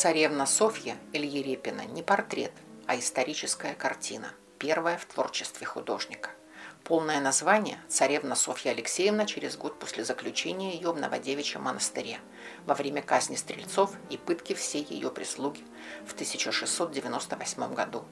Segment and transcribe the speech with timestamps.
[0.00, 2.52] Царевна Софья Ильи Репина не портрет,
[2.86, 6.30] а историческая картина, первая в творчестве художника.
[6.84, 12.18] Полное название– «Царевна Софья Алексеевна через год после заключения ее в Новодевичьем монастыре
[12.64, 15.62] во время казни стрельцов и пытки всей ее прислуги
[16.06, 18.06] в 1698 году».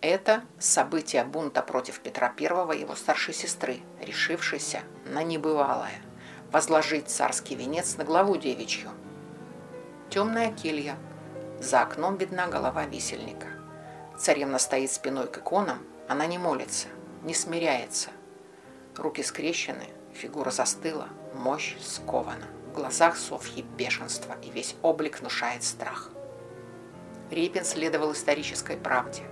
[0.00, 6.00] Это событие бунта против Петра I и его старшей сестры, решившейся на небывалое–
[6.52, 8.92] возложить царский венец на главу девичью.
[10.14, 10.96] Темная келья.
[11.58, 13.48] За окном видна голова висельника.
[14.16, 16.86] Царевна стоит спиной к иконам, она не молится–
[17.24, 18.10] не смиряется.
[18.96, 22.46] Руки скрещены, фигура застыла, мощь скована.
[22.68, 26.10] В глазах Софьи бешенство, и весь облик внушает страх.
[27.32, 29.24] Репин следовал исторической правде.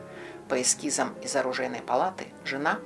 [0.48, 2.80] По эскизам из оружейной палаты жена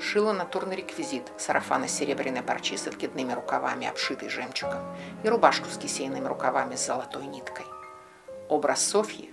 [0.00, 4.80] шила натурный реквизит, сарафан из серебряной парчи с откидными рукавами, обшитый жемчугом,
[5.22, 7.66] и рубашку с кисейными рукавами с золотой ниткой.
[8.48, 9.30] Образ Софьи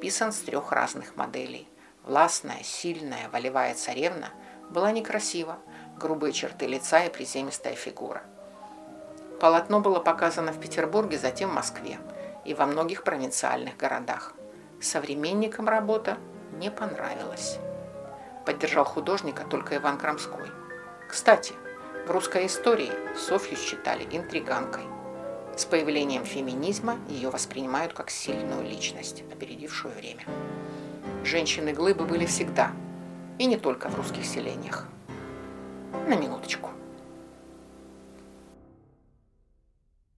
[0.00, 1.68] писан с трех разных моделей.
[2.04, 4.30] Властная, сильная, волевая царевна–
[4.70, 5.58] была некрасива,
[5.98, 8.22] грубые черты лица и приземистая фигура.
[9.40, 11.98] Полотно было показано в Петербурге, затем в Москве
[12.44, 14.34] и во многих провинциальных городах.
[14.80, 16.18] Современникам работа
[16.52, 17.58] не понравилась.
[18.46, 20.48] Поддержал художника только Иван Крамской.
[21.08, 21.52] Кстати,
[22.06, 24.84] в русской истории Софью считали интриганкой.
[25.56, 30.22] С появлением феминизма ее воспринимают как сильную личность, опередившую время.
[31.24, 32.70] Женщины-глыбы были всегда–
[33.38, 34.86] и не только в русских селениях.
[36.08, 36.70] На минуточку.